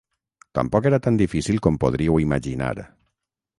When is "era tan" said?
0.91-1.19